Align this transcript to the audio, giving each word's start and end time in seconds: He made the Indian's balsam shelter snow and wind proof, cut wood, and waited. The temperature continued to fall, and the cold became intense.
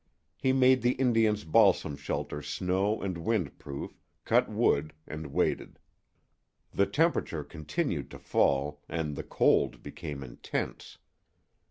He 0.35 0.51
made 0.51 0.81
the 0.81 0.93
Indian's 0.93 1.43
balsam 1.43 1.95
shelter 1.95 2.41
snow 2.41 3.03
and 3.03 3.19
wind 3.19 3.59
proof, 3.59 3.99
cut 4.25 4.49
wood, 4.49 4.93
and 5.07 5.27
waited. 5.27 5.77
The 6.71 6.87
temperature 6.87 7.43
continued 7.43 8.09
to 8.09 8.17
fall, 8.17 8.81
and 8.89 9.15
the 9.15 9.21
cold 9.21 9.83
became 9.83 10.23
intense. 10.23 10.97